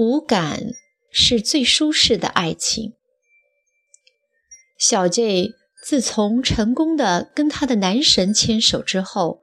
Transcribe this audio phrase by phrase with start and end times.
[0.00, 0.72] 无感
[1.10, 2.94] 是最舒适的爱情。
[4.78, 5.50] 小 J
[5.84, 9.42] 自从成功的跟他的男神牵手之后，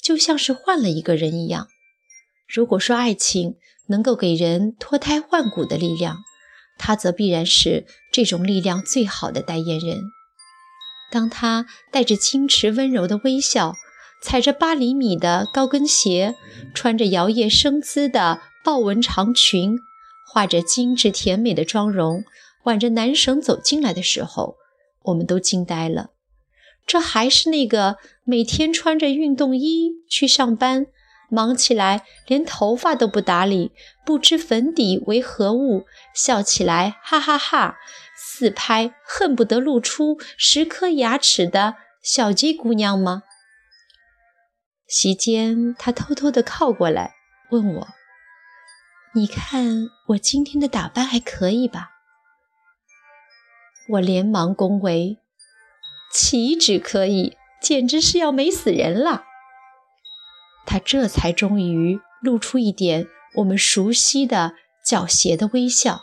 [0.00, 1.68] 就像是换了一个人一样。
[2.48, 3.56] 如果说爱情
[3.88, 6.16] 能够给人脱胎换骨的力量，
[6.78, 10.04] 他则必然是这种力量最好的代言人。
[11.10, 13.74] 当他带着矜持温柔的微笑，
[14.22, 16.34] 踩着八厘米的高跟鞋，
[16.74, 19.78] 穿着摇曳生姿的豹纹长裙，
[20.30, 22.24] 画着精致甜美的妆容，
[22.64, 24.56] 挽着男神走进来的时候，
[25.04, 26.10] 我们都惊呆了。
[26.86, 30.86] 这还是那个每天穿着运动衣去上班，
[31.30, 33.72] 忙起来连头发都不打理，
[34.06, 37.76] 不知粉底为何物，笑起来哈哈哈，
[38.16, 43.24] 四拍恨不得露出十颗牙齿的小鸡姑娘吗？
[44.86, 47.14] 席间，他偷偷地靠过来，
[47.50, 47.88] 问我
[49.14, 51.90] ：“你看我今天的打扮还可以吧？”
[53.90, 55.18] 我连忙恭维
[56.12, 59.24] ：“岂止可以，简直是要美死人了！”
[60.66, 63.06] 他这才终于露出一点
[63.36, 64.54] 我们熟悉的
[64.86, 66.02] 狡黠的微笑。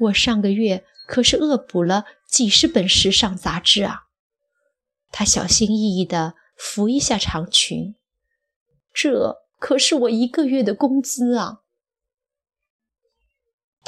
[0.00, 4.06] 我上个月可是恶补了几十本时尚杂志啊！
[5.10, 6.34] 他小心翼翼地。
[6.60, 7.94] 扶一下长裙，
[8.92, 11.60] 这可是我一个月的工资啊！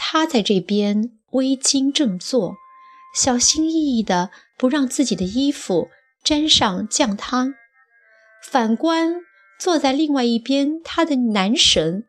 [0.03, 2.57] 他在这边微襟正坐，
[3.15, 5.89] 小心翼翼的不让自己的衣服
[6.25, 7.53] 沾上酱汤。
[8.43, 9.21] 反观
[9.61, 12.07] 坐在另外一边，他的男神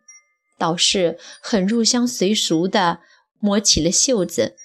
[0.57, 3.01] 倒是很入乡随俗的
[3.39, 4.55] 抹起了袖子，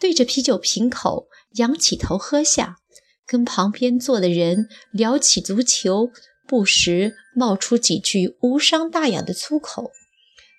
[0.00, 2.78] 对着啤酒瓶口仰起头喝下。
[3.24, 6.10] 跟旁边坐的人聊起足球，
[6.48, 9.92] 不时冒出几句无伤大雅的粗口，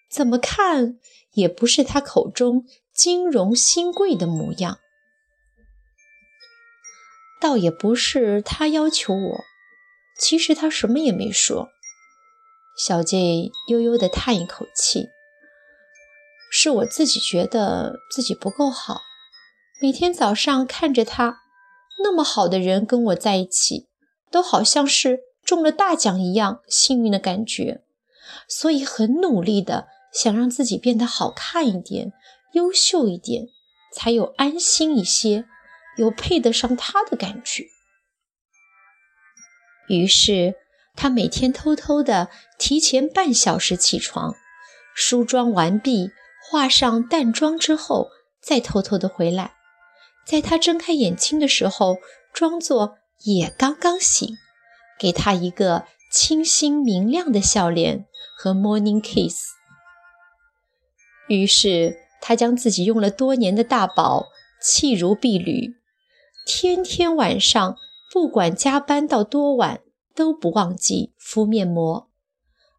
[0.09, 0.97] 怎么看
[1.33, 4.79] 也不是他口中金融新贵的模样。
[7.41, 9.43] 倒也不是他要求我，
[10.17, 11.69] 其实他什么也没说。
[12.77, 15.09] 小 J 悠悠地叹一口气
[16.49, 19.01] ：“是我自己觉得自己不够好，
[19.81, 21.41] 每天早上看着他。”
[22.03, 23.87] 那么好的人跟我在一起，
[24.29, 27.81] 都好像是中了大奖一样幸运的感觉，
[28.47, 32.13] 所以很努力的想让自己变得好看一点、
[32.53, 33.47] 优秀一点，
[33.93, 35.45] 才有安心一些，
[35.97, 37.65] 有配得上他的感觉。
[39.89, 40.55] 于是
[40.95, 44.35] 他每天偷偷的提前半小时起床，
[44.95, 46.11] 梳妆完毕，
[46.49, 48.09] 化上淡妆之后，
[48.41, 49.55] 再偷偷的回来。
[50.25, 51.97] 在他睁开眼睛的时候，
[52.31, 54.37] 装作也刚刚醒，
[54.97, 58.05] 给他一个清新明亮的笑脸
[58.37, 59.47] 和 morning kiss。
[61.33, 64.27] 于是，他将自己用了多年的大宝
[64.61, 65.75] 弃如敝履，
[66.45, 67.75] 天天晚上
[68.11, 69.81] 不管加班到多晚，
[70.15, 72.09] 都不忘记敷面膜，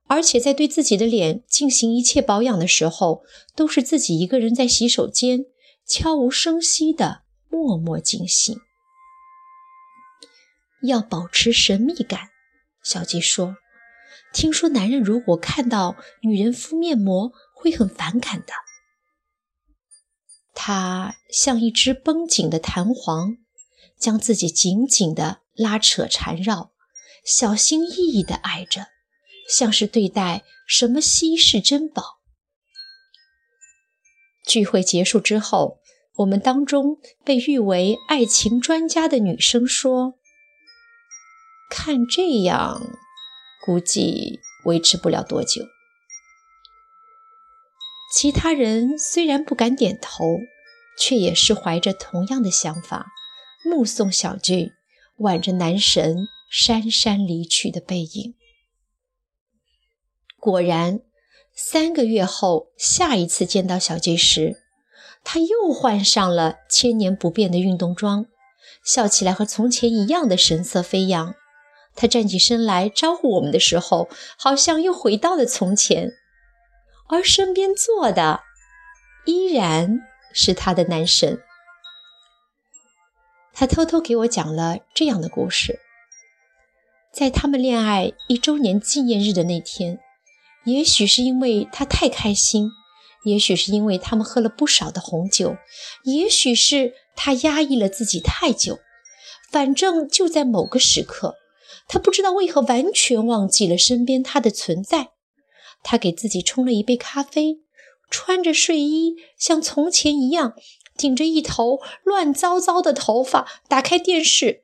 [0.06, 3.22] 而且在对自己的脸进行一切保养的时候，
[3.54, 5.46] 都是自己一个人在洗手间
[5.86, 7.22] 悄无声息的。
[7.50, 8.58] 默默进行，
[10.82, 12.30] 要保持神秘感。
[12.82, 13.58] 小吉说
[14.34, 17.30] ：“听说男人如果看到女人敷面膜，
[17.64, 18.52] 会很反感的。”
[20.54, 23.38] 他像一只绷紧的弹簧，
[23.98, 26.72] 将自己紧紧地拉扯缠绕，
[27.24, 28.88] 小心翼翼地爱着，
[29.48, 32.20] 像是对待什么稀世珍宝。
[34.46, 35.80] 聚会结束之后。
[36.18, 40.14] 我们当中被誉为爱情专家的女生说
[41.68, 42.80] ：“看这样，
[43.66, 45.64] 估计维持不了多久。”
[48.14, 50.38] 其他人虽然不敢点头，
[50.96, 53.08] 却也是怀着同样的想法，
[53.64, 54.70] 目送小俊
[55.16, 58.36] 挽着男神姗姗离去的背影。
[60.38, 61.00] 果然，
[61.56, 64.58] 三个月后，下一次见到小俊时。
[65.24, 68.26] 他又换上了千年不变的运动装，
[68.84, 71.34] 笑起来和从前一样的神色飞扬。
[71.96, 74.08] 他站起身来招呼我们的时候，
[74.38, 76.12] 好像又回到了从前，
[77.08, 78.40] 而身边坐的
[79.26, 80.00] 依然
[80.32, 81.40] 是他的男神。
[83.52, 85.78] 他偷偷给我讲了这样的故事：
[87.12, 90.00] 在他们恋爱一周年纪念日的那天，
[90.64, 92.70] 也许是因为他太开心。
[93.24, 95.56] 也许是因为他们喝了不少的红酒，
[96.02, 98.80] 也许是他压抑了自己太久。
[99.50, 101.36] 反正就在某个时刻，
[101.88, 105.13] 他不知道为何完全忘记了身边他的存在。
[105.84, 107.60] 他给自己冲了一杯咖啡，
[108.10, 110.54] 穿着睡衣，像从前一样，
[110.96, 114.62] 顶着一头乱糟糟的头发，打开电视，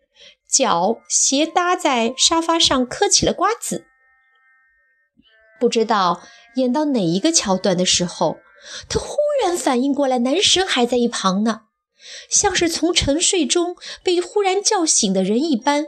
[0.49, 3.85] 脚斜搭在沙发上嗑起了瓜子。
[5.61, 6.23] 不知道
[6.57, 8.39] 演到哪一个桥段的时候，
[8.89, 11.63] 他忽然反应过来，男神还在一旁呢，
[12.31, 15.87] 像是从沉睡中被忽然叫醒的人一般。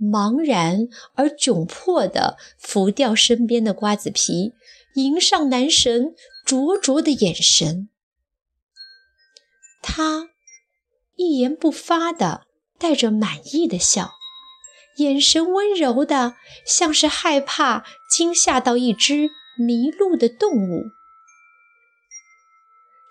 [0.00, 4.54] 茫然而窘迫地拂掉身边的瓜子皮，
[4.94, 6.14] 迎上男神
[6.44, 7.88] 灼灼的眼神。
[9.82, 10.30] 他
[11.14, 12.46] 一言不发地
[12.78, 14.12] 带着满意的笑，
[14.98, 16.34] 眼神温柔的，
[16.66, 20.84] 像是害怕惊吓到一只迷路的动物。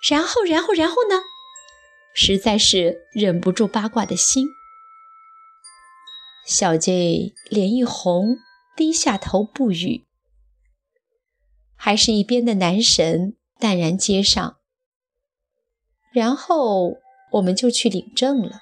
[0.07, 1.15] 然后，然后，然后呢？
[2.13, 4.47] 实在是忍不住八卦的心。
[6.45, 8.38] 小 J 脸一红，
[8.75, 10.06] 低下头不语。
[11.75, 14.57] 还是一边的男神淡然接上，
[16.13, 16.97] 然后
[17.33, 18.62] 我们就去领证了。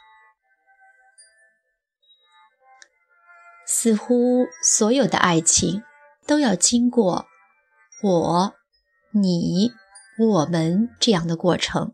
[3.65, 5.83] 似乎所有的爱情
[6.25, 7.25] 都要经过
[8.01, 8.56] 我、
[9.12, 9.71] 你、
[10.18, 11.94] 我们这样的过程，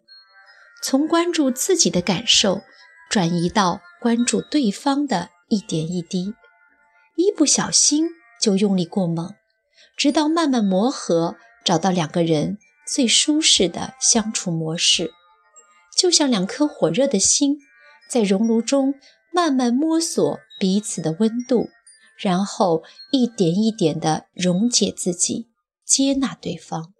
[0.83, 2.61] 从关注自己的感受，
[3.09, 5.31] 转移到关注对方的。
[5.49, 6.35] 一点一滴，
[7.15, 8.07] 一不小心
[8.39, 9.33] 就用力过猛，
[9.97, 11.35] 直到慢慢磨合，
[11.65, 15.11] 找到两个人最舒适的相处模式，
[15.97, 17.57] 就像两颗火热的心
[18.07, 18.93] 在熔炉中
[19.33, 21.69] 慢慢摸索彼此的温度，
[22.15, 25.49] 然后一点一点地溶解自己，
[25.83, 26.93] 接纳对方。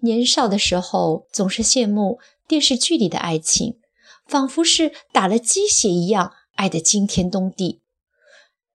[0.00, 2.18] 年少的时候，总是羡慕
[2.48, 3.78] 电视剧里的爱情，
[4.26, 6.32] 仿佛是打了鸡血一样。
[6.56, 7.82] 爱得惊天动地，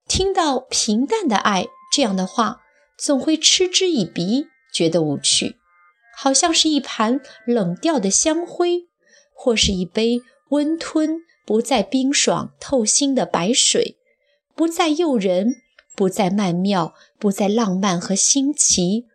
[0.08, 2.62] 听到平淡的爱这样的话，
[2.98, 5.58] 总会嗤之以鼻，觉得无趣，
[6.16, 8.88] 好像是一盘冷掉的香灰，
[9.34, 13.98] 或是一杯温吞不再冰爽透心的白水，
[14.56, 15.56] 不再诱人，
[15.96, 19.08] 不再曼妙，不再浪漫和新奇，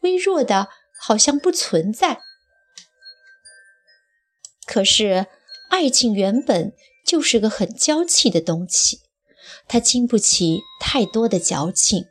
[0.00, 2.20] 微弱的，好像不存在。
[4.64, 5.26] 可是，
[5.70, 6.72] 爱情原本。
[7.04, 9.00] 就是个很娇气的东西，
[9.68, 12.06] 它经不起太多的矫情，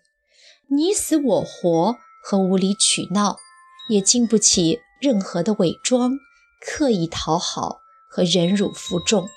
[0.67, 3.38] 你死我活和无理取闹，
[3.89, 6.19] 也经不起任何的伪装、
[6.59, 7.79] 刻意讨好
[8.09, 9.29] 和忍辱负重。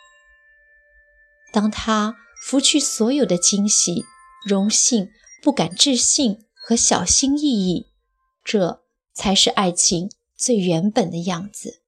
[1.53, 4.05] 当他拂去所有的惊喜、
[4.47, 5.09] 荣幸、
[5.43, 7.87] 不敢置信和小心翼翼，
[8.45, 8.83] 这
[9.15, 11.81] 才是爱情最原本的样子。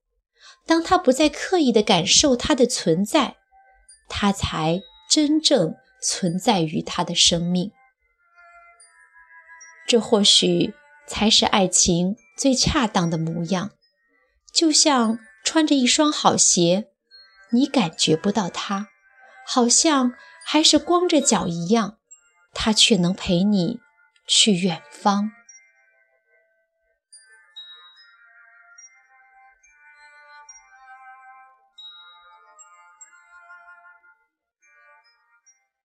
[0.65, 3.37] 当他不再刻意地感受它的存在。
[4.09, 7.73] 它才真正存在于他的生命，
[9.87, 10.75] 这或许
[11.07, 13.71] 才是爱情最恰当的模样。
[14.53, 16.89] 就像穿着一双好鞋，
[17.51, 18.89] 你感觉不到它，
[19.47, 20.15] 好像
[20.45, 21.99] 还是光着脚一样，
[22.53, 23.81] 它却能陪你
[24.27, 25.33] 去远方。